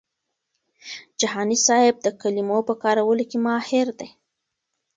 [1.19, 4.09] جهاني صاحب د کلمو په کارولو کي ماهر دی.